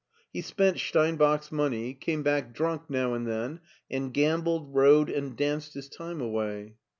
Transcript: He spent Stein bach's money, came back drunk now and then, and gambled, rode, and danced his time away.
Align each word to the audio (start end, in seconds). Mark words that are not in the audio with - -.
He 0.33 0.41
spent 0.41 0.79
Stein 0.79 1.15
bach's 1.15 1.51
money, 1.51 1.93
came 1.93 2.23
back 2.23 2.55
drunk 2.55 2.89
now 2.89 3.13
and 3.13 3.27
then, 3.27 3.59
and 3.87 4.11
gambled, 4.11 4.73
rode, 4.73 5.11
and 5.11 5.35
danced 5.37 5.75
his 5.75 5.89
time 5.89 6.21
away. 6.21 6.73